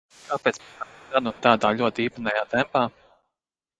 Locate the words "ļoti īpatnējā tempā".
1.81-2.87